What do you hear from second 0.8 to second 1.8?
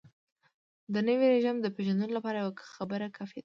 د نوي رژیم د